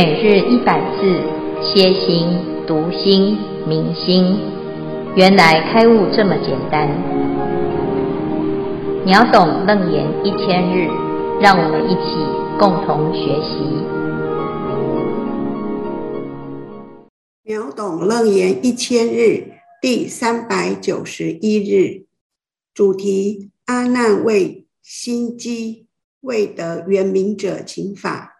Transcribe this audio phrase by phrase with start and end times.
[0.00, 1.12] 每日一百字，
[1.60, 2.28] 歇心、
[2.68, 4.38] 读心、明心，
[5.16, 6.88] 原来开悟这么简单。
[9.04, 10.86] 秒懂楞严一千日，
[11.40, 12.14] 让我们一起
[12.60, 13.58] 共同学习。
[17.42, 19.50] 秒懂楞严一千日
[19.82, 22.04] 第三百九十一日，
[22.72, 25.88] 主题：阿难为心机
[26.20, 28.36] 未得圆明者请法。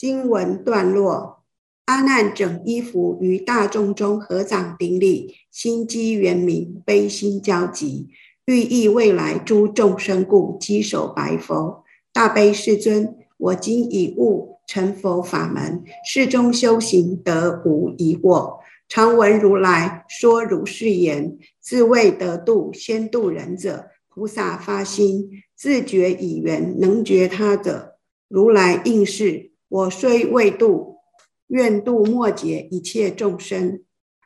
[0.00, 1.44] 经文段落：
[1.84, 8.08] 阿难整衣服于大众中合掌顶礼，心机圆明，悲心交集，
[8.46, 18.58] 欲意未来诸众生故，稽首白佛：大悲世尊，我今已悟成佛法门，世中修行得无疑惑。
[18.88, 27.96] 常闻如来说如是言：自未得度，先度人者，菩萨发心，自觉已圆，能觉他者，
[28.28, 29.49] 如来应是。
[29.70, 30.96] 我虽未度，
[31.46, 33.80] 愿度末劫一切众生。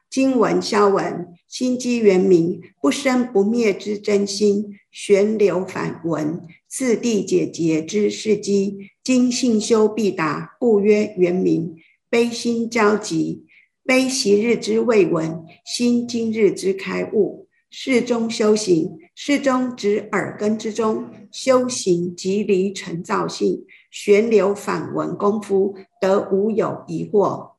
[0.08, 8.78] 经文消文，心机圆明，不生不灭之真心，旋流反闻，次第解结之事机。
[9.02, 11.76] 今信修必达，故曰圆明。
[12.08, 13.44] 悲心交集，
[13.84, 17.48] 悲昔日之未闻，心今日之开悟。
[17.68, 27.52] 世中修行，世中指耳根之中修行，即离尘躁性，旋流反闻功夫，得无有疑惑。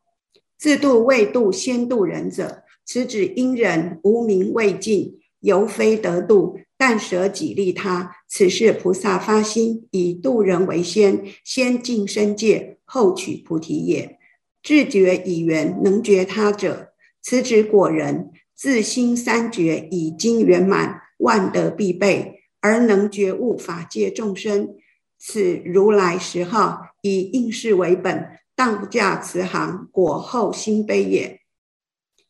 [0.57, 8.17] 自度未度，先度人者，此指因人无明未尽，犹非得度，但舍己利他。
[8.27, 14.19] 此是菩萨发心，以度人为先，先净身界，后取菩提也。
[14.61, 16.89] 自觉已圆，能觉他者，
[17.21, 18.31] 此指果人。
[18.53, 24.75] 自心三觉已经圆满，万德必备，而能觉悟法界众生，
[25.17, 31.39] 此如来实号，以应世为本，当驾慈航，果后心悲也。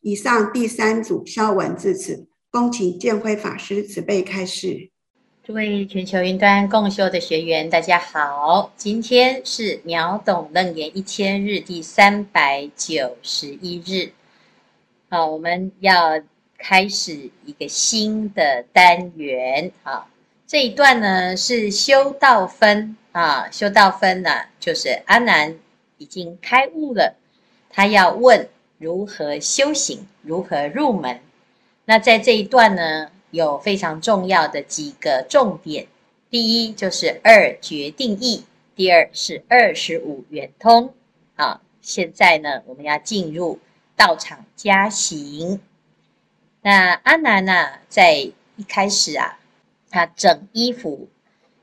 [0.00, 4.90] 以上第三组消文至此，恭请建辉法师慈悲开示。
[5.42, 14.12] 诸位全球云端共修的学员，大家好，今天是秒懂楞严一千日第三百九十一日。
[15.08, 16.20] 好，我们要
[16.58, 19.70] 开始一个新的单元。
[19.84, 20.08] 好，
[20.46, 24.30] 这一段呢是修道分啊，修道分呢、
[24.60, 25.56] 就是阿难
[25.98, 27.16] 已经开悟了，
[27.70, 28.48] 他要问
[28.78, 31.20] 如何修行，如何入门。
[31.84, 35.86] 那在这一段呢，有非常重要的几个重点。
[36.30, 40.94] 第一就是二决定义，第二是二十五圆通。
[41.34, 43.58] 啊，现在呢，我们要进入。
[43.98, 45.58] 道场加行，
[46.60, 49.38] 那阿难啊，在一开始啊，
[49.96, 51.08] 他整衣服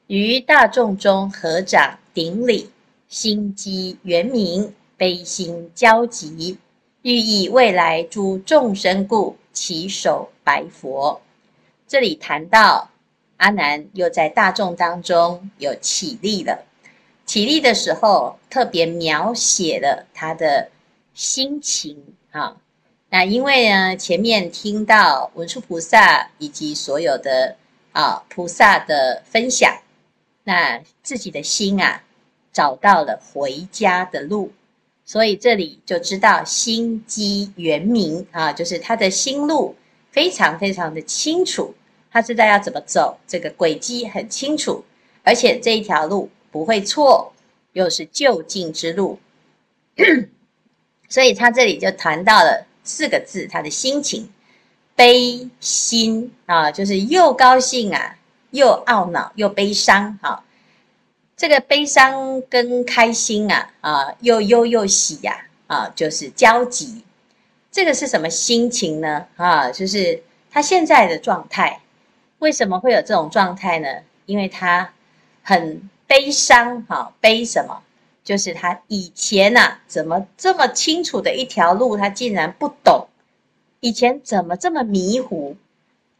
[0.07, 2.71] 于大众中合掌顶礼，
[3.07, 6.57] 心机圆明，悲心交集，
[7.03, 11.21] 欲益未来诸众生故，起首白佛。
[11.87, 12.89] 这里谈到
[13.37, 16.65] 阿难又在大众当中有起立了，
[17.27, 20.71] 起立的时候特别描写了他的
[21.13, 22.03] 心情。
[22.31, 22.57] 好，
[23.11, 27.55] 那因为呢，前面听到文殊菩萨以及所有的
[27.93, 29.73] 啊菩萨的分享，
[30.43, 32.03] 那自己的心啊
[32.51, 34.51] 找到了回家的路，
[35.05, 39.75] 所以这里就知道心机圆明啊，就是他的心路
[40.11, 41.73] 非常非常的清楚，
[42.11, 44.83] 他知道要怎么走，这个轨迹很清楚，
[45.23, 47.33] 而且这一条路不会错，
[47.71, 49.19] 又是就近之路。
[51.09, 54.31] 所以他这里就谈到了四个字，他的心情，
[54.95, 58.15] 悲心啊，就是又高兴啊，
[58.51, 60.17] 又懊恼，又悲伤。
[60.21, 60.43] 哈、
[61.35, 67.03] 这个悲伤跟开心啊，啊，又忧又喜呀，啊，就是交集。
[67.71, 69.25] 这个是什么心情呢？
[69.35, 70.21] 啊，就是
[70.51, 71.81] 他现在的状态。
[72.39, 73.87] 为什么会有这种状态呢？
[74.25, 74.93] 因为他
[75.41, 76.83] 很悲伤。
[76.83, 77.81] 哈、悲什么？
[78.23, 83.07] 就是他以前呐、啊，怎么这么清楚的一条路，他竟然不懂？
[83.83, 85.57] 以前怎么这么迷糊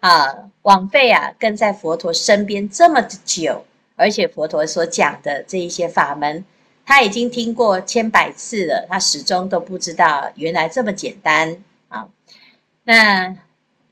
[0.02, 0.52] 啊？
[0.64, 3.64] 枉费啊，跟在佛陀身边这么久，
[3.96, 6.44] 而且佛陀所讲的这一些法门，
[6.86, 12.10] 他已经听过千百次了，他始终都不知道原来这么简单啊！
[12.84, 13.34] 那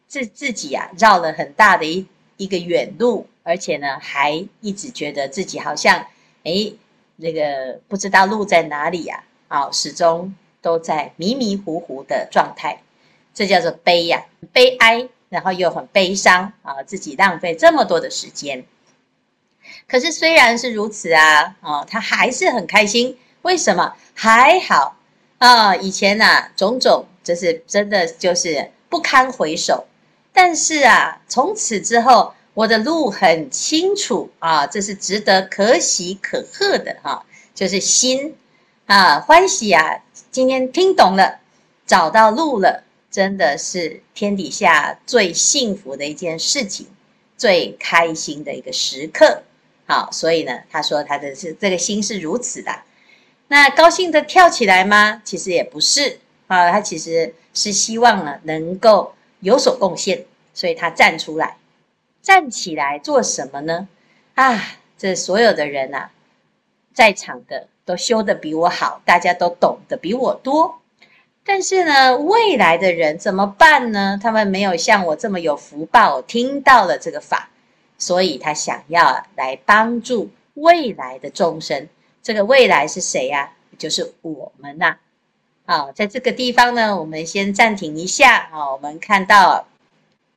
[0.06, 6.07] 自自己啊，绕了很大的一一个远路，而且呢，还一直觉得自己好像
[6.44, 6.75] 诶
[7.15, 9.23] 那个不知道路在哪里呀？
[9.47, 12.81] 啊，始终都在迷迷糊糊的状态，
[13.33, 18.66] 这叫做悲呀，悲哀，然后又很悲伤啊，自己浪费这么多的时间。
[19.88, 23.18] 可是虽然是如此啊，啊，他还是很开心。
[23.42, 23.95] 为什么？
[24.13, 24.98] 还好
[25.38, 29.88] 啊，以前呐、啊，种种就是真的就是不堪回首。
[30.33, 37.25] 但是啊，从此之后，我的路很清楚啊，这是值得可喜可贺的哈、啊，
[37.56, 38.36] 就是心
[38.86, 41.39] 啊欢喜啊，今天听懂了，
[41.86, 46.88] 找到路了，真的是天底下最幸福的一件事情，
[47.38, 49.44] 最开心的一个时刻。
[49.86, 52.84] 好，所以呢，他说他的是这个心是如此的，
[53.50, 55.22] 那高兴的跳起来吗？
[55.25, 61.57] 其实也不是啊，他其实是希望呢能够有所贡献，所以他站出来。
[62.22, 63.90] 站起来做什么呢？
[64.36, 66.12] 啊，这所有的人啊，
[66.94, 70.81] 在场的都修得比我好，大家都懂得比我多。
[71.44, 74.20] 但是呢，未来的人怎么办呢？
[74.22, 77.50] 他们没有像我这么有福报，听到了这个法，
[77.98, 81.90] 所以他想要来帮助未来的众生。
[82.22, 83.54] 这个未来是谁呀？
[83.78, 84.98] 就是我们呐。
[85.66, 88.72] 啊，在这个地方呢，我们先暂停一下啊。
[88.74, 89.68] 我们看到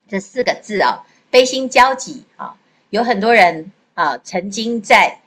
[0.08, 1.04] 这四个字啊。
[1.30, 2.56] 悲心交集啊，
[2.90, 5.18] 有很多人啊，曾经在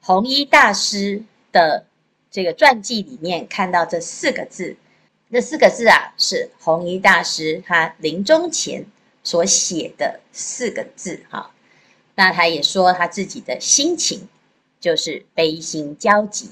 [0.00, 1.22] 弘一大师
[1.52, 1.84] 的
[2.30, 4.76] 这个传记里面看到这四个字。
[5.32, 8.84] 这四个字啊，是弘一大师他临终前
[9.24, 11.50] 所写的四个字哈。
[12.14, 14.28] 那他也说他自己的心情
[14.78, 16.50] 就是悲心交集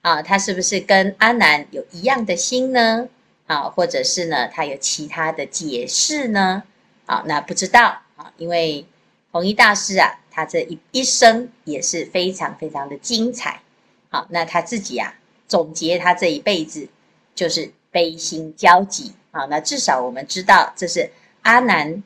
[0.00, 3.08] 啊，他是不是跟阿南有一样的心呢？
[3.46, 6.64] 啊，或者是呢，他有其他的解释呢？
[7.06, 8.02] 啊，那不知道。
[8.16, 8.84] 啊，因为
[9.30, 13.62] 弘一大师啊，他这一一生也是非常非常的精彩。
[14.10, 15.14] 好，那他自己啊，
[15.46, 16.88] 总结他这一辈子
[17.36, 19.12] 就是悲心交集。
[19.30, 21.10] 好，那至少我们知道这是
[21.42, 22.02] 阿难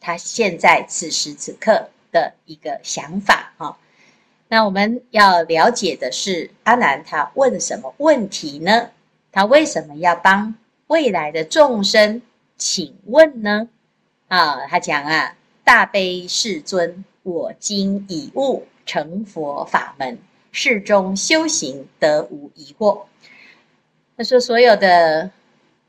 [0.00, 3.52] 他现在此时此刻的一个想法。
[3.56, 3.78] 哈，
[4.48, 8.90] 那我们要了解的是阿难他问什么问题呢？
[9.32, 10.54] 他为什么要帮
[10.86, 12.22] 未来的众生
[12.56, 13.68] 请问呢？
[14.28, 15.36] 啊，他讲啊。
[15.64, 20.16] 大悲世尊，我今已悟成佛法门，
[20.52, 23.02] 世中修行得无疑惑。
[24.16, 25.30] 他说：“所有的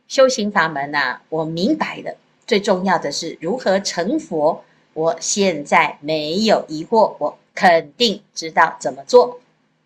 [0.07, 2.13] 修行法门呐、啊，我明白了。
[2.45, 4.63] 最重要的是如何成佛。
[4.93, 9.39] 我现在没有疑惑，我肯定知道怎么做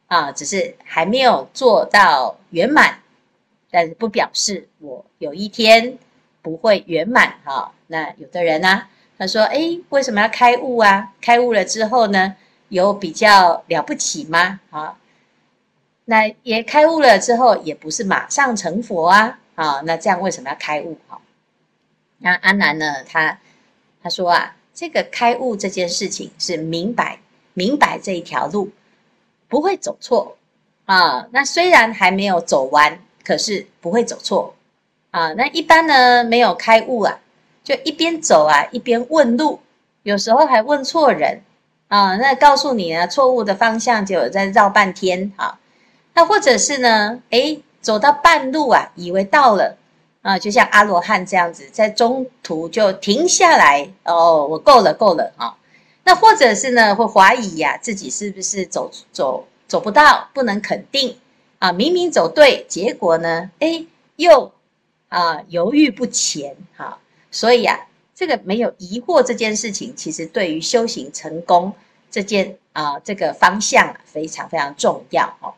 [0.07, 2.99] 啊，只是还没有做到圆满。
[3.69, 5.97] 但是不表示我有一天
[6.41, 7.71] 不会圆满哈。
[7.87, 8.83] 那有的人呢、？”
[9.19, 11.13] 他说：“哎，为什么要开悟啊？
[11.21, 12.35] 开悟了之后呢，
[12.69, 14.59] 有比较了不起吗？
[14.71, 14.97] 啊，
[16.11, 19.39] 那也开悟了之后，也不是马上成佛啊。
[19.55, 20.97] 啊，那这样为什么要开悟？
[21.07, 21.21] 哈，
[22.17, 23.03] 那阿难呢？
[23.05, 23.39] 他
[24.03, 27.19] 他说啊，这个开悟这件事情是明白
[27.53, 28.71] 明白这一条路
[29.47, 30.35] 不会走错
[30.85, 31.27] 啊。
[31.31, 34.55] 那虽然还没有走完，可是不会走错
[35.11, 35.31] 啊。
[35.33, 37.19] 那一般呢，没有开悟啊。”
[37.63, 39.61] 就一边走啊，一边问路，
[40.03, 41.41] 有时候还问错人
[41.87, 42.17] 啊。
[42.17, 45.59] 那告诉你呢，错误的方向就有在绕半天啊。
[46.13, 49.77] 那或者是呢，诶，走到半路啊，以为到了
[50.21, 55.56] 啊，就像阿罗汉这样子，在中途就停下来哦，我够了，够了啊。
[56.03, 61.18] 那或者是呢，会怀疑呀、自己是不是走走走不到，不能肯定
[61.59, 61.71] 啊。
[61.71, 63.87] 明明走对，结果呢，诶，
[64.18, 64.51] 又
[65.09, 66.99] 啊犹豫不前哈。
[67.31, 67.80] 所以啊，
[68.13, 71.71] 这个没有疑惑这件事情，其实对于修行成功
[72.09, 75.53] 这件啊、这个方向、非常非常重要哦。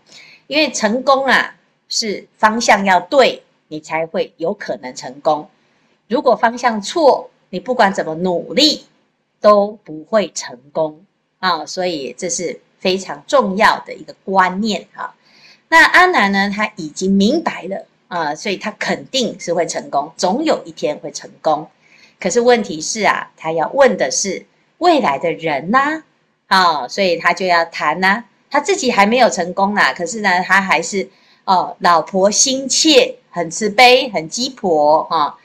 [0.47, 1.55] 因为成功啊
[1.89, 5.49] 是方向要对，你才会有可能成功。
[6.07, 8.85] 如果方向错，你不管怎么努力
[9.39, 11.05] 都不会成功
[11.39, 11.65] 啊。
[11.65, 15.15] 所以这是非常重要的一个观念啊。
[15.69, 17.85] 那阿南呢，他已经明白了。
[18.09, 21.67] 啊，所以他肯定是会成功，总有一天会成功。
[22.19, 24.45] 可是问题是啊，他要问的是
[24.77, 26.03] 未来的人呐，
[26.45, 28.23] 啊，所以他就要谈呐。
[28.53, 31.09] 他自己还没有成功呐，可是呢，他还是
[31.43, 35.35] 哦，老婆心切，很慈悲，很鸡婆啊。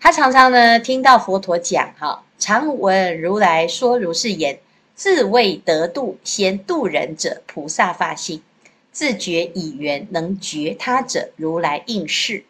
[0.00, 4.58] 他常常呢听到佛陀讲哈，常闻如来说如是言，
[4.94, 8.42] 自为得度，先度人者，菩萨发心。
[8.90, 12.44] 自觉已圆，能觉他者，如来应是。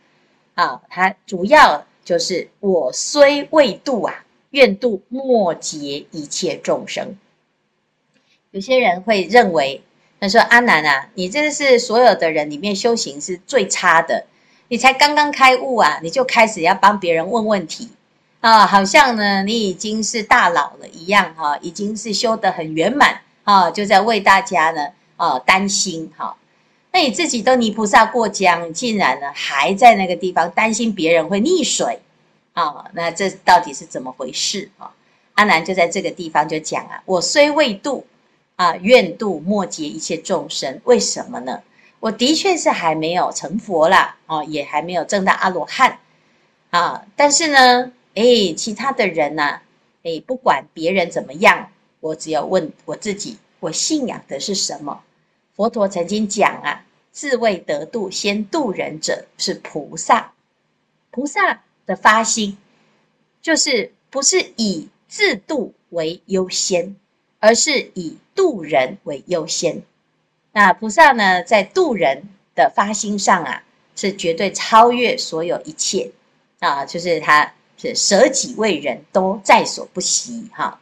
[0.55, 7.19] 啊，他主要就是我虽未度啊，愿度末劫一切众生。
[8.53, 9.83] 有些人会认为，
[10.21, 14.27] 他说阿南啊，你这是所有的人里面修行是最差的，
[14.69, 17.91] 你才刚刚开悟啊，你就开始要帮别人问问题
[18.41, 24.89] 啊，好像呢你已经是大佬了一样哈，已经是修得很圆满啊，就在为大家呢。
[25.17, 26.37] 啊，担心哈，
[26.91, 32.01] 那你自己都泥菩萨过江，竟然呢还在那个地方担心别人会溺水
[32.53, 32.87] 啊？
[32.95, 34.91] 那这到底是怎么回事啊？
[35.35, 38.05] 阿南就在这个地方就讲啊，我虽未度
[38.57, 40.81] 啊，愿度末劫一切众生。
[40.85, 41.63] 为什么呢？
[42.01, 45.99] 我的确是还没有成佛啦，啊，也还没有证到阿罗汉
[46.71, 47.07] 啊。
[47.17, 49.61] 但是呢，诶，其他的人呢，
[50.03, 51.71] 诶，不管别人怎么样，
[52.01, 55.03] 我只要问我自己，我信仰的是什么？
[55.57, 60.33] 佛陀曾经讲啊，自为得度先度人者是菩萨。
[61.11, 62.59] 菩萨的发心，
[63.41, 66.97] 就是不是以自度为优先，
[67.45, 69.83] 而是以度人为优先。
[70.53, 72.23] 那菩萨呢，在度人
[72.55, 73.63] 的发心上啊，
[73.95, 76.11] 是绝对超越所有一切
[76.61, 80.81] 啊，就是他是舍己为人，都在所不惜哈。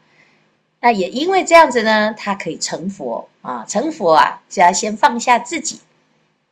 [0.78, 5.80] 那也因为这样子呢，他可以成佛啊，成佛啊，就要先放下自己。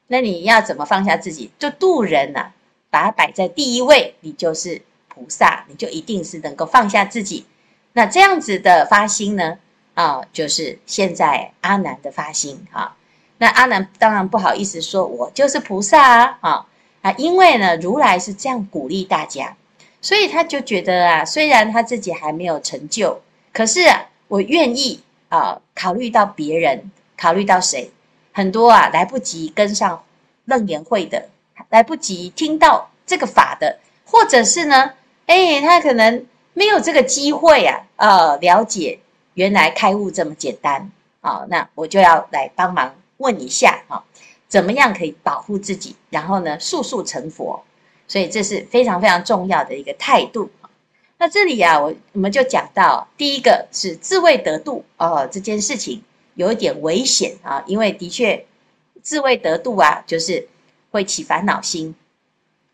[0.09, 1.53] 那你要怎么放下自己？
[1.57, 2.53] 就度人呐、啊，
[2.91, 7.47] 把它摆在第一位，你就是菩萨，你就一定是能够放下自己。
[7.93, 9.59] 那这样子的发心呢？
[9.95, 12.97] 啊，就是现在阿难的发心啊。
[13.39, 16.67] 那阿难当然不好意思说，我就是菩萨啊
[17.01, 17.13] 啊！
[17.17, 19.57] 因为呢，如来是这样鼓励大家，
[20.01, 23.21] 所以他就觉得啊，虽然他自己还没有成就，
[23.53, 27.91] 可是啊，我愿意啊，考虑到别人，考虑到谁，
[28.33, 30.03] 很多啊来不及跟上
[30.45, 31.29] 楞严会的，
[31.71, 34.93] 来不及听到这个法的，或者是呢，
[35.27, 36.27] 哎，他可能。
[36.53, 38.99] 没有这个机会啊，呃，了解
[39.41, 40.93] 原来开悟这么简单
[41.23, 44.05] 啊，那我就要来帮忙问一下啊，
[44.49, 47.65] 怎么样可以保护自己，然后呢，速速成佛？
[48.07, 50.51] 所以这是非常非常重要的一个态度。
[51.17, 56.03] 那这里啊，我我们就讲到第一个是自为得度哦，这件事情
[56.35, 58.45] 有一点危险啊，因为的确
[59.01, 60.47] 自为得度啊，就是
[60.91, 61.95] 会起烦恼心。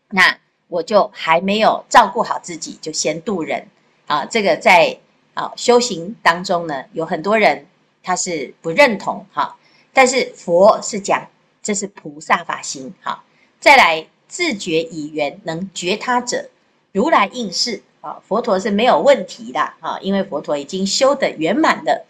[0.09, 3.67] 那我就还没有照顾好自己，就先度人
[4.05, 4.25] 啊！
[4.25, 4.97] 这个在
[5.37, 7.65] 啊修行当中呢，有很多人
[8.01, 9.55] 他是不认同哈，
[9.93, 11.27] 但是佛是讲
[11.61, 13.23] 这是菩萨法心哈。
[13.59, 16.49] 再来自觉以缘能觉他者，
[16.91, 22.05] 如来应是啊，佛陀是没有问题的啊，因为佛陀已经修得圆满的。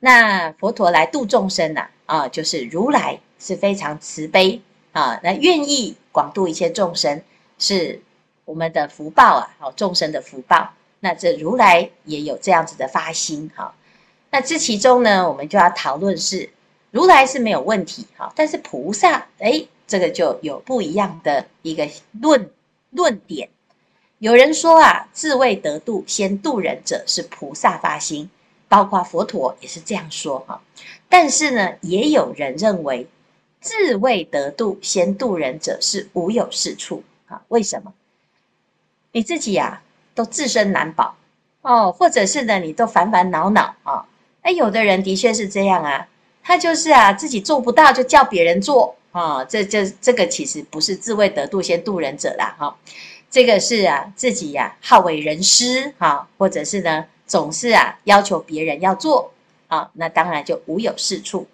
[0.00, 4.60] 那佛陀来度众生呐啊，就是如来是非常慈悲
[4.92, 7.22] 啊，那愿意广度一切众生。
[7.56, 8.02] 是
[8.44, 10.74] 我们的福报啊，好众生的福报。
[11.04, 13.74] 那这如来也有这样子的发心哈。
[14.30, 16.48] 那这其中呢，我们就要讨论是
[16.90, 21.86] 如来是没有问题哈，但是菩萨哎，这个就有不一样的一个
[22.18, 22.50] 论
[22.88, 23.50] 论点。
[24.18, 28.30] 有人说啊，自为得度先度人者是菩萨发心，
[28.66, 30.62] 包括佛陀也是这样说哈。
[31.10, 33.06] 但是呢，也有人认为
[33.60, 37.04] 自为得度先度人者是无有是处。
[37.26, 37.92] 啊，为什么？
[39.12, 39.83] 你自己呀、啊，
[40.14, 41.16] 都自身难保
[41.62, 44.06] 哦，或者是呢，你都烦烦恼恼啊。
[44.42, 46.06] 哎，有的人的确是这样啊，
[46.42, 49.44] 他就是啊，自己做不到就叫别人做啊。
[49.44, 52.76] 这这这个其实不是自谓得度先度人者啦，哈、啊。
[53.30, 59.32] 这个是啊，自己呀、啊，好为人师哈，或者是呢，总是啊要求别人要做
[59.68, 61.46] 啊，那当然就无有是处。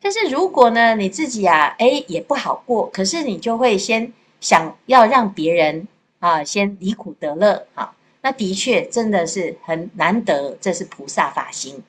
[0.00, 4.12] 但是如果呢，你自己啊，哎，也不好过，可是你就会先。
[4.38, 5.88] 想要让别人
[6.18, 11.82] 啊先离苦得乐啊，那的确真的是很难得，这是菩萨法心。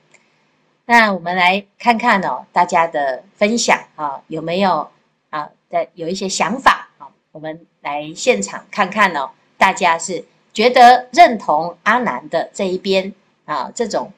[0.86, 4.90] 那我们来看看哦，大家的分享啊有没有
[5.30, 7.08] 啊的有一些想法啊？
[7.32, 13.14] 我们来现场看看哦，大家是觉得认同阿难的这一边
[13.46, 13.72] 啊？
[13.76, 14.14] 这种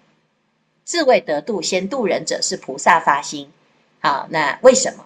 [0.84, 3.51] 自为得度先度人者是菩萨发心
[4.01, 4.28] 啊？
[4.30, 5.06] 那为什么？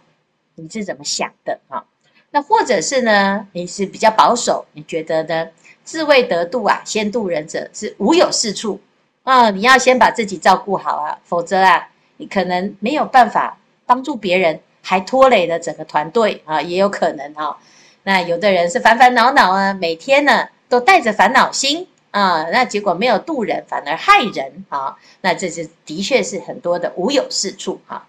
[0.55, 1.85] 你是怎么想的啊？
[2.33, 3.47] 那或者是呢？
[3.51, 5.47] 你是比较保守，你觉得呢？
[5.83, 8.79] 自卫得度啊，先度人者是无有是处
[9.21, 9.51] 啊！
[9.51, 17.57] 你要先把自己照顾好啊，否则啊，你可能没有办法帮助别人，还拖累了整个团队啊，也有可能哈、啊。
[18.01, 24.97] 那有的人是烦烦恼恼啊，每天呢都带着烦恼心啊，那结果没有度人，反而害人啊。
[25.21, 28.07] 那这是的确是很多的无有是处哈、啊。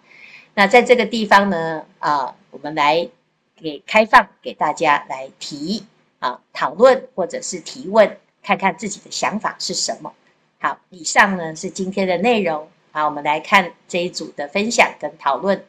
[0.54, 3.07] 那在这个地方呢啊，我们来。
[3.64, 5.87] 给开放给大家来提
[6.18, 10.12] 啊讨论或者是提问，看看自己的想法是什么。
[10.61, 12.68] 好，以上呢是今天的内容。
[12.92, 15.64] 好，我们来看这一组的分享跟讨论。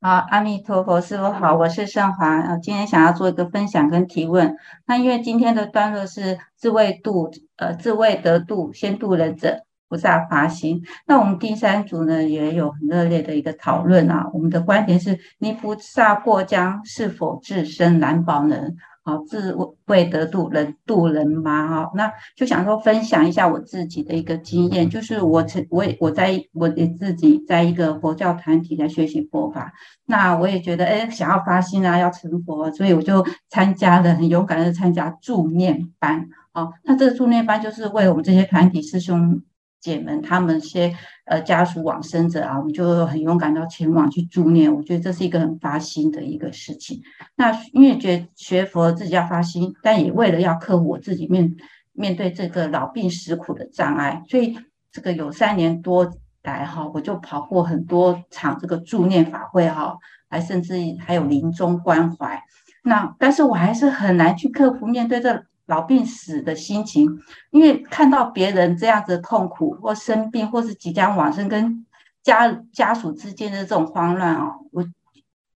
[0.00, 2.40] 好，阿弥陀佛，师父好，我是盛华。
[2.40, 4.56] 呃，今天想要做一个分享跟提问。
[4.86, 9.64] 那因为今天的段落是自为度，呃，自为得度先度人者。
[9.92, 10.82] 菩萨发心。
[11.06, 14.26] 那我们第三组呢，也有很热烈的一个讨论啊。
[14.32, 18.56] 我们的观点是：泥菩萨过江，是否自身难保呢？
[19.04, 19.54] 好，自
[19.86, 21.68] 为得度，人度人吗？
[21.68, 29.72] 哈，那就想说分享一下我自己的一个经验，就是我曾我也我在我也自己在一个佛教团体在学习佛法，
[30.06, 36.28] 那我也觉得哎，想要发心啊，要成佛，所以我就参加了，很勇敢的参加助念班。
[36.54, 39.42] 好，那这个助念班就是为我们这些团体师兄。
[39.82, 40.94] 姐们，他们些
[41.26, 44.72] 呃家属往生者啊，我们就很勇敢的前往去助念。
[44.72, 47.02] 我觉得这是一个很发心的一个事情。
[47.34, 51.52] 那因为觉学佛自己要发心，但也为了要克服我自己面
[51.92, 54.56] 面对这个老病死苦的障碍，所以
[54.92, 56.08] 这个有三年多
[56.44, 59.98] 来哈，我就跑过很多场这个助念法会哈，
[60.30, 62.40] 还甚至还有临终关怀。
[62.84, 65.44] 那但是我还是很难去克服面对这。
[65.72, 67.08] 老病死的心情，
[67.50, 71.86] 因为看到别人这样子痛苦，或生病，或是即将往生，跟
[72.22, 74.84] 家家属之间的这种慌乱哦，我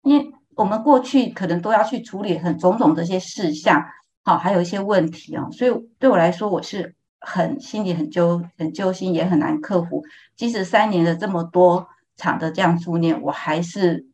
[0.02, 3.82] 因为我们过去可能都要去处理很种种这些事项，
[4.22, 10.04] 好，还有一些问题哦，所以对我来说，我是很心里很揪很揪心，也很难克服。
[10.36, 14.11] 即使三年的这么多场的这样助念，我还是。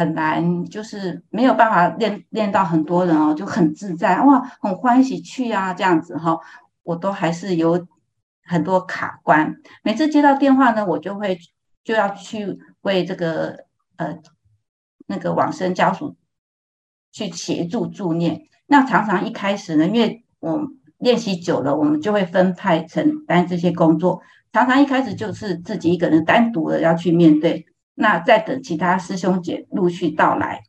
[0.00, 6.40] 很难，就是没有办法练练到很多人哦，就很自在哇，很欢喜去啊，这样子哈、哦，
[6.82, 7.86] 我都还是有
[8.42, 9.54] 很多卡关。
[9.82, 11.38] 每次接到电话呢，我就会
[11.84, 13.66] 就要去为这个
[13.96, 14.16] 呃
[15.06, 16.16] 那个往生家属
[17.12, 18.40] 去协助助念。
[18.66, 20.66] 那常常一开始呢，因为我
[20.96, 24.22] 练习久了，我们就会分派承担这些工作。
[24.50, 27.66] 常常一开始就是自己一个人单独的要去面对。
[28.00, 30.62] 那再等其他师兄姐陆续到来，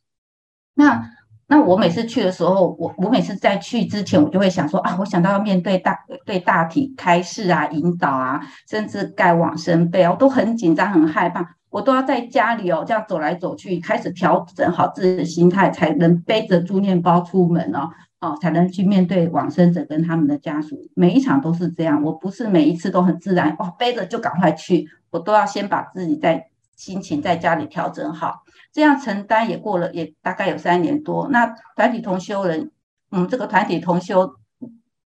[0.74, 1.10] 那
[1.48, 20.78] 那我每次去的时候，我我每次在去之前，我就会想说啊，我想到要面对大对大体开示啊、引导啊，甚至盖往生被，我都很紧张、很害怕，我都要在家里哦这样走来走去，开始调整好自己的心态，才能背着助念包出门哦，哦，才能去面对往生者跟他们的家属。
[20.96, 26.51] 每一场都是这样，我不是每一次都很自然哦，背着就赶快去，我都要先把自己在。
[26.82, 28.42] 心情在家里调整好，
[28.74, 31.28] 这样承担也过了，也大概有三年多。
[31.30, 32.72] 那团体同修人，
[33.12, 34.34] 嗯，这个团体同修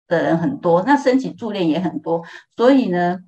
[0.07, 2.25] 的人很多，那申请助念也很多，
[2.57, 3.19] 所以呢，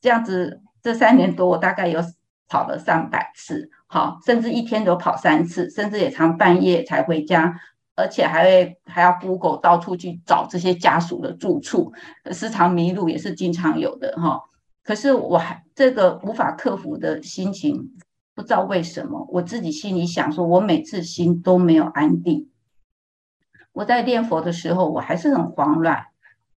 [0.00, 2.00] 这样子这三年多，我大概有
[2.48, 7.52] 跑了上百次，好，甚至一天都跑三次，甚至也常半夜才回家，
[7.96, 11.92] 而且还会还要 Google 到处去找这些家属的住处，
[12.30, 14.40] 时常迷路也是经常有的哈。
[14.88, 17.90] 可是我还这个无法克服的心情，
[18.34, 22.48] 不知道为什么，我自己心里想说，我每次心都没有安定。
[23.72, 26.06] 我在念佛的时候，我还是很慌乱，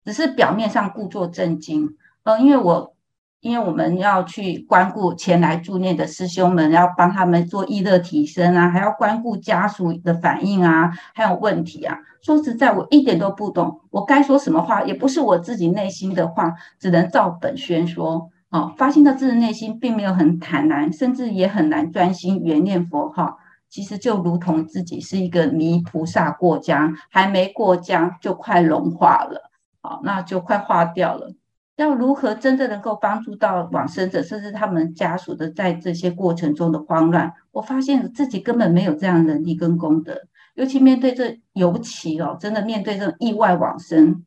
[0.04, 1.96] 只是表面上故作镇静。
[2.22, 2.94] 嗯，因为我。
[3.40, 11.96] 因为我们要去关顾前来助念的师兄们，要帮他们做意乐提升啊，还要关顾家属的反应啊，还有问题啊。
[12.22, 18.30] 说实在，我一点都不懂，我该说什么话，也不是我自己内心的话，只能照本宣说。
[18.50, 23.38] 哦，发心到自己内心并没有很坦然，甚至也很难专心圆念佛号。
[23.68, 29.50] 其实就如同自己是一个泥菩萨过江，还没过江就快融化了，
[29.80, 31.32] 好，那就快化掉了。
[31.80, 37.32] 要如何真正能够帮助到往生者，甚至他们家属的在这些过程中的慌乱？
[37.52, 40.20] 我发现自己根本没有这样的能力跟功德。
[40.52, 44.22] 尤其面对这，尤其哦，真的面对这种意外往生，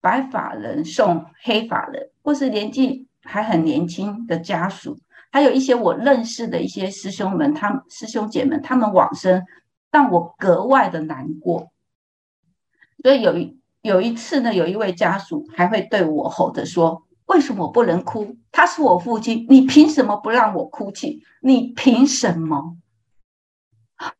[0.00, 4.98] 白发人送黑发人，或是年纪还很年轻的家属，
[5.30, 9.44] 还有一些我认识的一些师兄们，他们师兄姐们，他们往生，
[9.92, 11.70] 让我格外的难过。
[13.02, 13.60] 所以有一。
[13.84, 18.34] 有一次呢，有一位家属还会对我吼着说：“为什么不能哭？
[18.50, 21.22] 他是我父亲，你凭什么不让我哭泣？
[21.42, 22.78] 你凭什么？”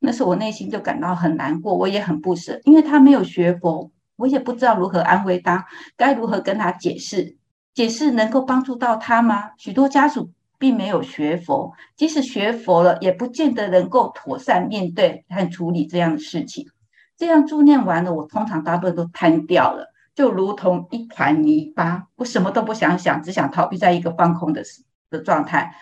[0.00, 5.64] 那时我内心就感到很难过，我也很不舍，因为他没有学佛，我也不知道如何安慰他，
[5.96, 7.38] 该如何跟他解释？
[7.72, 9.52] 解释能够帮助到他吗？
[9.56, 16.68] 许多家属并没有学佛，即使学佛了，也不见得能够妥善面对和处理这样的事情。
[17.16, 24.64] 这样助念完了，我通常大部分都瘫掉了，就如同一团泥巴，我什么都不想想，只想逃避在一个放空的
[25.10, 25.76] 的状态。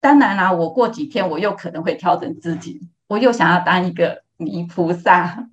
[0.00, 5.48] 当然啦、我过几天我又可能会调整自己，我又想要当一个泥菩萨。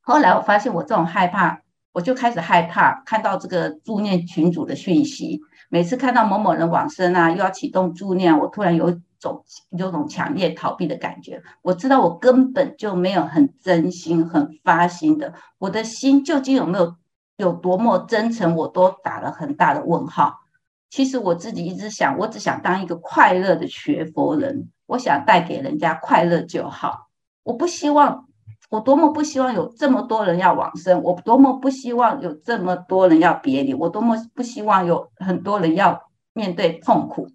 [0.00, 1.60] 后来我发现我这种害怕，
[1.92, 9.00] 我就开始害怕看到这个助念群组的讯息，每次看到某某人往生啊，又要启动助念，我突然有。
[9.18, 16.96] 种有种强烈逃避的感觉，我知道我根本就没有很真心、很发心的，我的心究竟有没有
[17.36, 20.40] 有多么真诚，我都打了很大的问号。
[20.88, 27.08] 其实我自己一直想，我只想当一个快乐的学佛人，我想带给人家快乐就好。
[27.42, 28.26] 我不希望，
[28.70, 37.28] 我多么不希望有这么多人要往生，我多么不希望有这么多人要别离，我多么不希望有很多人要面对痛苦，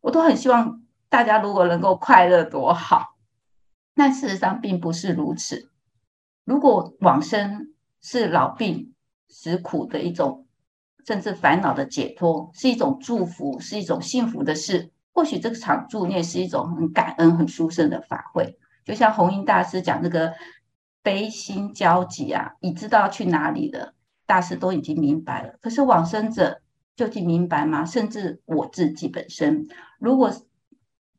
[0.00, 3.14] 我都很希望大家如果能够快乐多好。
[3.98, 5.70] 但事实上并不是如此。
[6.44, 8.92] 如果往生是老病
[9.26, 10.46] 死苦的一种，
[11.06, 18.58] 甚至烦恼的解脱，是一种祝福，是一种幸福的事，或许这场助念是一种很感恩、很殊胜的法会。
[18.84, 20.34] 就像弘音大师讲那个
[21.02, 23.94] 悲心交集啊，你知道去哪里了，
[24.26, 25.56] 大师都已经明白了。
[25.62, 26.60] 可是往生者
[26.96, 27.84] 究竟明白吗？
[27.86, 29.66] 甚至我自己本身，
[29.98, 30.30] 如果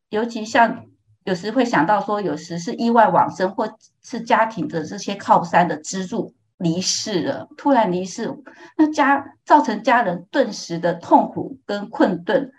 [0.09, 0.85] 尤其像。
[1.23, 3.69] 有时会想到说，有时是意外往生，或
[4.01, 8.33] 是家庭的这些靠山的支柱离世了，突然离世，
[8.77, 12.49] 那家造成家人顿时的痛苦跟困顿，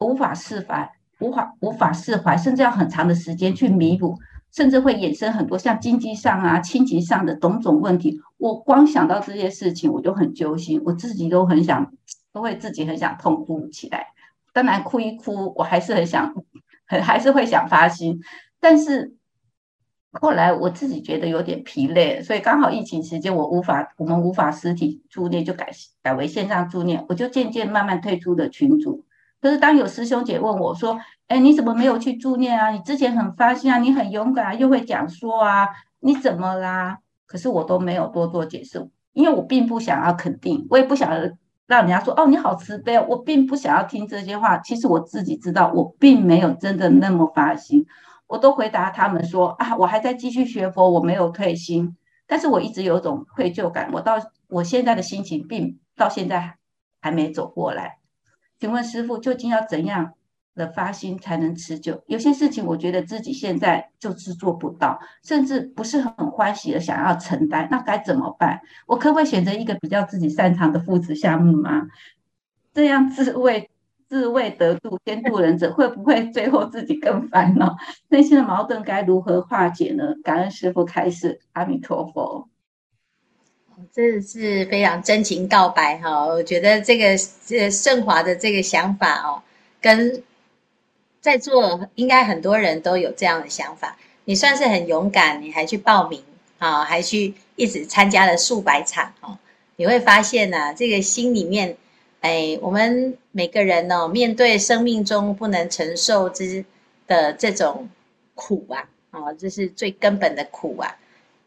[0.00, 4.18] 无法释怀，无法无法释怀，甚至要很长的时间去弥补，
[4.50, 8.20] 甚至会衍生很多像经济上啊、亲情上的种种问题。
[8.38, 11.92] 我光想到这些事情，我就很揪心，我自己都很想，
[12.32, 14.08] 都会自己很想痛哭起来。
[14.52, 16.34] 当然哭一哭，我还是很想。
[16.98, 18.20] 还是会想发心，
[18.58, 19.14] 但是
[20.20, 25.70] 后来我自己觉得有点疲累，所以刚好疫情时间我无法，我们无法实体助念，就改
[26.02, 29.04] 改为线上助念，我就渐渐慢慢退出了群组。
[29.40, 30.98] 可是当有师兄姐问我说
[31.28, 32.70] ：“哎，你怎么没有去助念啊？
[32.70, 35.68] 你之前很发心啊，你很勇敢啊，又会讲说啊，
[36.00, 41.08] 你怎么啦？”可是我都没有多做解释，因为我并不想要肯定，我也不想。
[41.70, 44.58] 让人家说哦，你好慈悲，我并不想要听这些话。
[44.58, 47.86] 其实我自己知道，我并没有真的那么发心。
[48.26, 51.96] 我都回答他们说啊，我还在继续学佛，我没有退心。
[52.26, 54.16] 但是我一直有种愧疚感，我到
[54.48, 56.56] 我现在的心情并到现在
[57.00, 57.98] 还没走过来。
[58.58, 60.14] 请问师傅，究竟要怎样
[60.56, 62.02] 的发心才能持久？
[62.06, 68.60] 有些事情我觉得自己现在就是做不到，甚至不是很欢喜的想要承担，那该怎么办？
[68.86, 71.86] 我可不可以选择一个比较自己擅长的父子项目吗？
[72.74, 73.70] 这样自慰
[74.08, 77.76] 自慰得度，先度人者，会不会最后自己更烦恼？
[78.08, 80.14] 内心的矛盾该如何化解呢？
[80.22, 82.48] 感恩师父开示，阿弥陀佛。
[83.92, 89.42] 这是非常真情告白哈，我觉得这个这圣华的这个想法哦，
[89.80, 90.22] 跟。
[91.20, 96.22] 在座应该很多人都有这样的想法，你算是很勇敢，你还去报名
[96.58, 99.38] 啊，还去一直参加了数百场哦。
[99.76, 101.76] 你会发现呢，这个心里面，
[102.20, 106.64] 哎，我们每个人哦，面对生命中不能承受之
[107.06, 107.88] 的这种
[108.34, 110.96] 苦啊，啊，这是最根本的苦啊，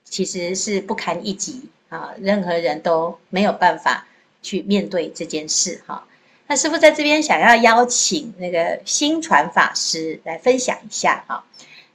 [0.03, 4.07] 其实是不堪一击啊，任何人都没有办法
[4.41, 6.05] 去面对这件事哈。
[6.53, 11.43] 那师父在这边想要邀请那个心传法师来分享一下哈，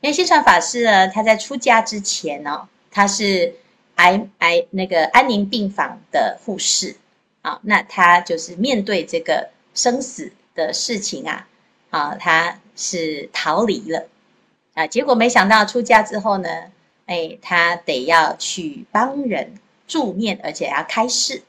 [0.00, 3.54] 因为心传法师呢，他在出家之前呢，他是
[3.94, 6.96] 癌癌那个安宁病房的护士
[7.42, 11.46] 啊，那他就是面对这个生死的事情啊，
[11.90, 14.08] 啊，他是逃离了
[14.74, 16.48] 啊，结果没想到出家之后呢，
[17.06, 19.54] 哎，他得要去帮人
[19.86, 21.44] 助念，而且要开示。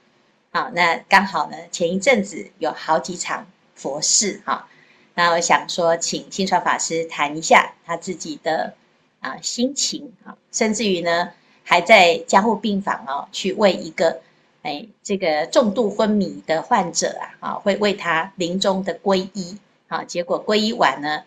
[0.52, 4.68] 好，那刚好呢，前一阵子有好几场佛事哈，
[5.14, 8.74] 那我想说，请心传法师谈一下他自己的
[9.20, 11.30] 啊心情啊，甚至于呢，
[11.64, 14.22] 还在加护病房哦，去为一个
[14.64, 19.56] 哎这个重度昏迷的患者啊，啊会为他临终的皈依
[19.88, 21.22] 啊，结果皈依完呢，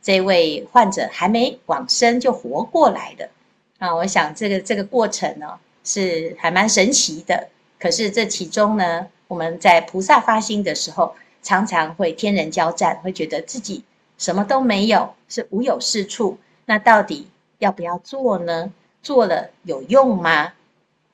[0.00, 3.28] 这位患者还没往生就活过来的。
[3.76, 7.48] 啊，我想这个这个过程呢，是还蛮神奇的。
[7.82, 13.82] 可是这其中呢，我们在菩萨发心的时候，常常会天人交战，会觉得自己
[14.16, 16.38] 什么都没有，是无有是处。
[16.66, 17.26] 那到底
[17.58, 18.70] 要不要做呢？
[19.02, 20.52] 做了有用吗？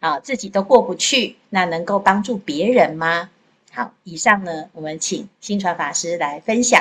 [0.01, 3.31] 啊，自己都过不去，那能够帮助别人吗？
[3.73, 6.79] 好，以上呢，我们请新传法师来分享。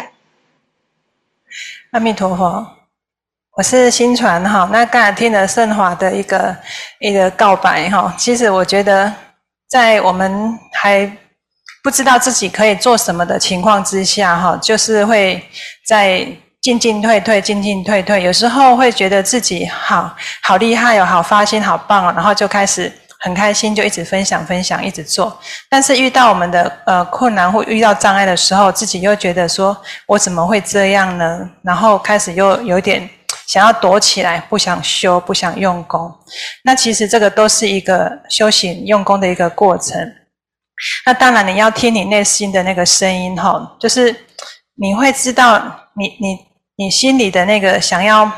[1.92, 2.68] 阿弥陀佛，
[3.54, 4.70] 我是新传哈。
[4.70, 6.58] 那刚才听了圣华的一个
[7.00, 9.16] 一个告白哈，其实我觉得。
[9.70, 11.12] 在我们还
[11.84, 15.42] 不知道自己可以做什么的情况之下，哈，就是会
[15.86, 16.28] 在
[16.62, 18.24] 进进退退、进进退退。
[18.24, 25.38] 有时候会觉得自己好好厉害哦，好发心，好棒哦，然后就开始很开心，就一直分享分享，一直做。
[25.70, 29.76] 但是遇到我们的呃困难或遇到障碍的时候，自己又觉得说，
[30.06, 31.50] 我怎么会这样呢？
[31.62, 33.10] 然后开始又有点。
[33.48, 36.14] 想要躲起来，不想修，不想用功，
[36.64, 39.98] 那其实这个都是一个修行用功的一个过程。
[41.06, 44.14] 那当然你要听你内心的那个声音哈，就是
[44.76, 45.58] 你会知道
[45.96, 46.38] 你你
[46.76, 48.30] 你心里的那个想要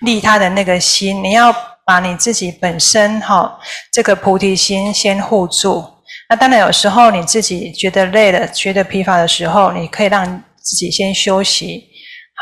[0.00, 1.54] 利他的那个心，你要
[1.86, 3.58] 把你自己本身哈
[3.92, 5.84] 这个菩提心先护住。
[6.28, 11.89] 那当然有时候你自己觉得累了、觉得疲乏的时候，你可以让自己先休息。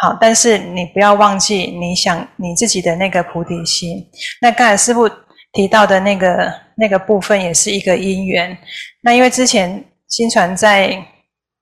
[0.00, 4.06] 好，但是你不要忘记你想你自己的那个菩提心。
[4.40, 5.10] 那刚才师父
[5.52, 8.56] 提到的那个那个部分也是一个因缘。
[9.02, 10.96] 那因为之前新传在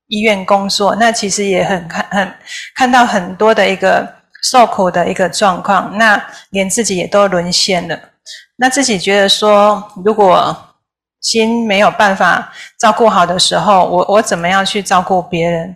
[0.09, 2.35] 医院工作，那其实也很看很
[2.75, 4.07] 看到很多的一个
[4.43, 7.99] 受苦的一个状况，那连自己也都沦陷了。
[8.57, 10.55] 那自己觉得说，如果
[11.23, 15.75] 心没有办法照顾好的时候，我我怎么样去照顾别人？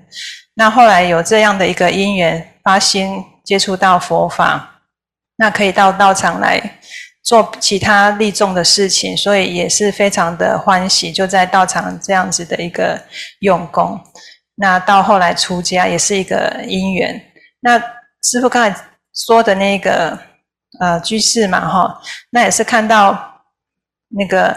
[0.61, 2.47] 那后来有这样的一个因缘。
[2.63, 4.83] 发心接触到佛法，
[5.37, 6.79] 那可以到道场来
[7.23, 13.03] 做其他利众的事情，所以也是非常的欢喜，就在道场这样子的一个
[13.41, 13.99] 用功。
[14.57, 17.19] 那到后来出家也是一个因缘。
[17.61, 17.79] 那
[18.23, 18.81] 师父刚才
[19.15, 20.19] 说的那个
[20.79, 23.43] 呃居士嘛，哈，那也是看到
[24.11, 24.55] 那个。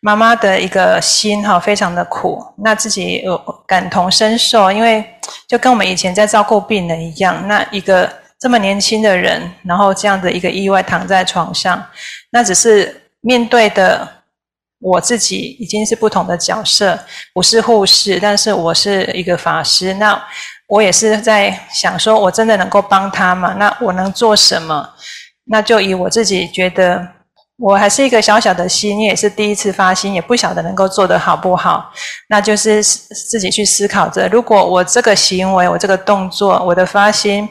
[0.00, 5.04] 妈妈的一个心哈，非常的苦，那自己有感同身受，因为
[5.48, 11.84] 就跟我们以前在照顾病人一样，那一个这么年轻的人，然后这样的一个意外躺在床上，
[12.30, 14.06] 那只是面对的
[14.80, 16.98] 我自己已经是不同的角色，
[17.32, 20.22] 不是护士，但是我是一个法师，那
[20.68, 23.54] 我也是在想说，我真的能够帮他吗？
[23.58, 24.90] 那我能做什么？
[25.46, 27.15] 那就以我自己觉得。
[27.58, 31.90] 我还是一个小小的心，也是第一次发心，也不晓得能够做得好不好。
[32.28, 37.48] 那就是自己去思考着，如果我这个行为，我这个动作，我的发心，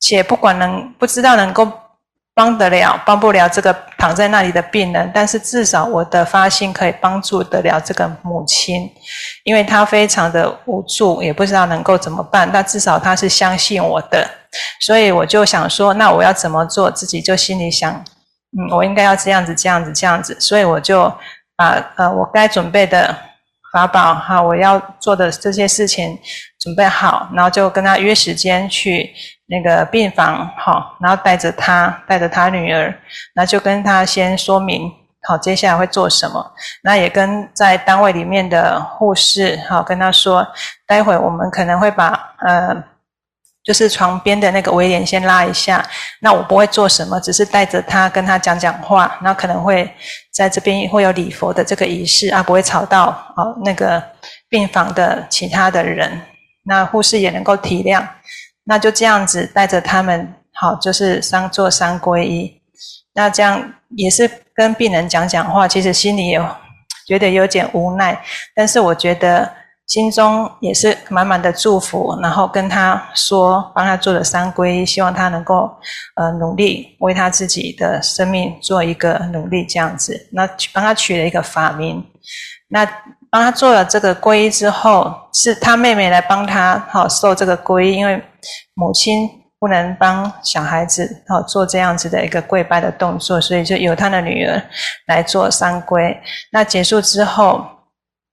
[0.00, 1.70] 且不管能不知道能够
[2.34, 8.90] 帮得了，帮不了这个躺在那里的病人，但是至少我的发心可以帮助得了这个母亲，
[9.44, 12.50] 因为她非常的无助，也不知道能够怎么办。
[12.52, 14.28] 但至少她是相信我的，
[14.80, 16.90] 所以我就想说，那我要怎么做？
[16.90, 18.04] 自己就心里想。
[18.58, 21.12] 嗯，我应该要这样子，这样子，这样子，所以我就
[21.56, 23.14] 把呃我该准备的
[23.72, 26.18] 法宝哈，我要做的这些事情
[26.58, 29.12] 准备好，然后就跟他约时间去
[29.46, 32.92] 那个病房哈，然后带着他，带着他女儿，
[33.34, 34.90] 那就跟他先说明
[35.28, 40.44] 好接下来会做什么，那也跟在单位里面的护士哈跟他说，
[40.86, 42.82] 待会我们可能会把呃。
[43.68, 45.86] 就是床边的那个围帘先拉一下，
[46.20, 49.86] 那我不会做什么，只是带着他跟他讲讲话，那可能会
[50.32, 54.02] 在这边会有礼佛的这个仪式啊，不会吵到哦那个
[54.48, 56.18] 病房的其他的人，
[56.64, 58.02] 那护士也能够体谅，
[58.64, 62.62] 那就这样子带着他们，好，就是三做三皈依，
[63.12, 66.42] 那这样也是跟病人讲讲话，其实心里有
[67.06, 68.18] 觉得有点无奈，
[68.54, 69.57] 但是我觉得。
[69.88, 75.70] 心中也是满满的祝福，然后跟他说，帮他做了三皈，希望他能够
[76.14, 80.28] 呃努力为他自己的生命做一个努力，这样子。
[80.32, 82.04] 那帮他取了一个法名，
[82.68, 82.84] 那
[83.30, 88.22] 帮他做了这个皈之后，是他妹妹来帮他好受这个皈，因为
[88.74, 89.26] 母亲
[89.58, 94.62] 不能帮小孩子好做这样子的一个跪拜的动作，所以就由他的女儿
[95.06, 96.14] 来做三皈。
[96.52, 97.64] 那结束之后。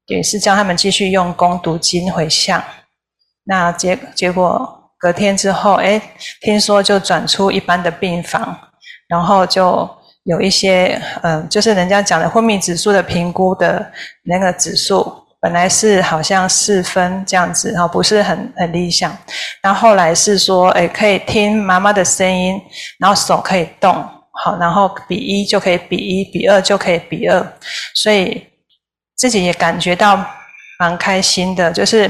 [0.07, 2.63] 也是叫他们继续用功读经回向，
[3.45, 5.99] 那结结果隔天之后，哎，
[6.41, 8.55] 听说就转出一般的病房，
[9.07, 9.89] 然后就
[10.23, 13.91] 有一些，嗯、就是人家讲的昏迷指数的评估的
[14.25, 19.15] 那个指数，本来是好像四分这样子，然后不是很很理想，
[19.63, 22.61] 然后后来是说，哎，可以听妈妈的声音，
[22.99, 23.91] 然后手可以动，
[24.43, 27.53] 好，然后比一就可以比一，比二就可以比二，
[27.95, 28.45] 所以。
[29.15, 30.25] 自己也感觉到
[30.77, 32.07] 蛮开心的，就是，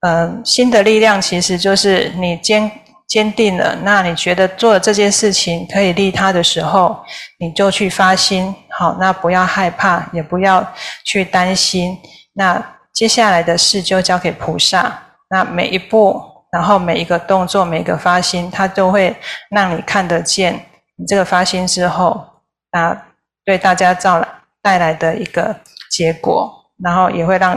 [0.00, 2.70] 嗯、呃，心的力量其实就是你坚
[3.08, 7.04] 坚定了，那你觉得做了这件事情可以利他的时候，
[7.38, 10.64] 你就去发心，好，那不要害怕，也不要
[11.04, 11.98] 去担心，
[12.34, 16.22] 那接下来的事就交给菩萨，那每一步，
[16.52, 19.14] 然后每一个动作，每个发心，它都会
[19.50, 20.54] 让你看得见
[20.96, 22.24] 你这个发心之后，
[22.70, 22.96] 那
[23.44, 24.28] 对大家造来
[24.62, 25.56] 带来的一个。
[25.96, 26.52] 结果，
[26.82, 27.56] 然后也会让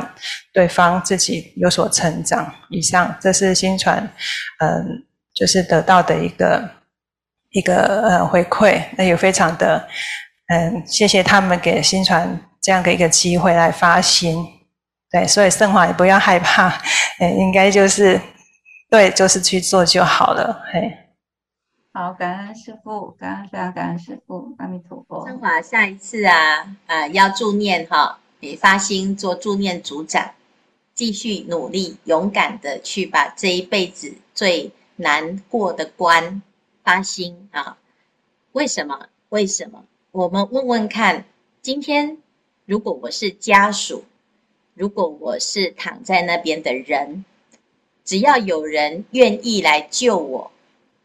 [0.53, 2.53] 对方自己有所成长。
[2.69, 4.07] 以上，这是新传，
[4.59, 6.69] 嗯，就是得到的一个
[7.49, 9.87] 一个呃回馈，那也非常的
[10.49, 14.45] 嗯，谢谢他们给新传这样的一个机会来发心。
[15.09, 16.67] 对，所以圣华也不要害怕，
[17.19, 18.21] 哎，应该就是
[18.89, 20.63] 对，就是去做就好了。
[20.71, 20.93] 嘿，
[21.91, 25.25] 好，感恩师父，感恩非常感恩师父，阿弥陀佛。
[25.27, 28.19] 圣华下一次啊，啊、呃，要助念哈。
[28.39, 30.33] 你发心做助念组长，
[30.93, 36.41] 继续努力，勇敢的去把这一辈子最难过的关
[36.83, 37.77] 发心啊！
[38.51, 39.07] 为什么？
[39.29, 39.85] 为什么？
[40.11, 41.25] 我们问问看，
[41.61, 42.17] 今天
[42.65, 44.03] 如果我是家属，
[44.73, 47.25] 如果我是躺在那边的人，
[48.05, 50.51] 只要有人愿意来救我，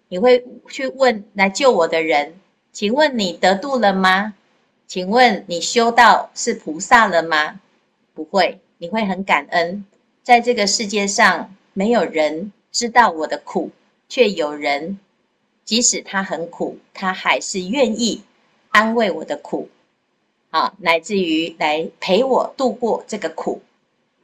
[0.08, 2.40] 你会去问来救我的人，
[2.72, 4.34] 请问你得度了吗？
[4.92, 7.58] 请问你修道是菩萨了吗？
[8.12, 9.86] 不会，你会很感恩，
[10.22, 13.70] 在这个世界上没有人知道我的苦，
[14.06, 15.00] 却有人，
[15.64, 18.22] 即使他很苦，他还是愿意
[18.68, 19.70] 安慰我的苦，
[20.50, 23.62] 啊，乃至于来陪我度过这个苦，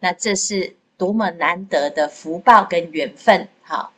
[0.00, 3.94] 那这是多么难得的福报跟缘分，好，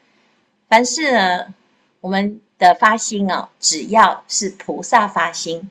[0.69, 1.53] 凡事呢，
[2.01, 5.69] 我们的发心哦，只要是菩萨发心。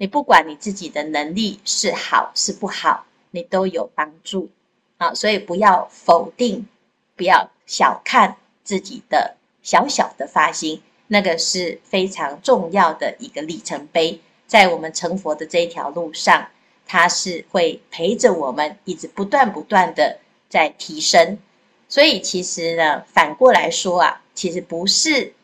[0.00, 4.48] 你不管你自己的能力是好是不好，你都有帮助，
[4.96, 6.66] 啊，所以不要否定，
[7.16, 16.48] 不要小看自己的小小的发心，那个是非常重要的一个里程碑，在我们成佛的这一条路上，
[16.86, 21.36] 它是会陪着我们一直不断不断的在提升。
[21.90, 25.34] 所以其实呢，反过来说啊，其实不是。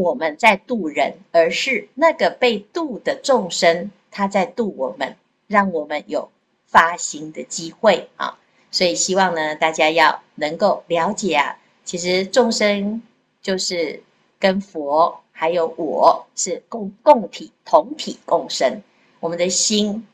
[0.00, 6.30] 我们在度人，而是那个被度的众生，他在度我们，让我们有
[6.66, 8.38] 发心的机会啊！
[8.70, 13.02] 所以希望呢，大家要能够了解啊，其实众生
[13.42, 14.02] 就是
[14.38, 18.82] 跟佛还有我是共共体同体共生，
[19.20, 20.06] 我们的心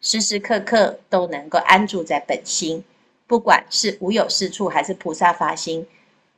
[0.00, 2.82] 时时刻刻都能够安住在本心，
[3.26, 5.86] 不管是无有是处还是菩萨发心，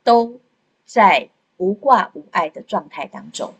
[0.03, 0.39] 都
[0.85, 1.29] 在。
[1.61, 3.53] 无挂无碍的状态当中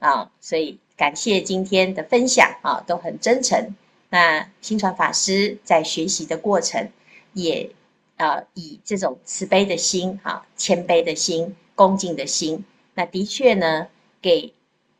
[0.00, 3.76] 啊，所以感谢今天的分享啊，都很真诚。
[4.10, 6.90] 那心传法师在学习的过程，
[7.34, 7.70] 也
[8.16, 13.86] 啊以这种慈悲的心啊、谦卑的心、恭敬的心，那的确呢，
[14.20, 14.52] 给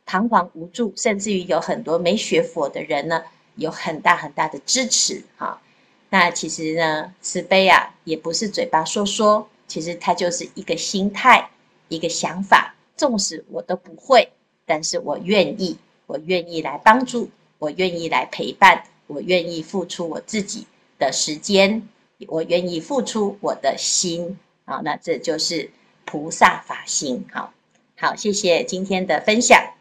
[0.05, 5.61] 彷徨无助，甚至于有很多没学佛的人呢，有很大很大的支持哈。
[6.09, 11.49] 那其实呢，慈悲啊，也不是嘴巴说说，其实它就是一个心态。
[11.89, 14.29] 一个想法，纵使我都不会，
[14.65, 20.67] 但是我愿意，我愿意来帮助，我愿意来陪伴，我愿意付出我自己
[20.99, 21.87] 的时间，
[22.27, 25.69] 我愿意付出我的心，好，那这就是
[26.05, 27.53] 菩萨法心，好，
[27.95, 29.76] 好，谢谢今天的分享。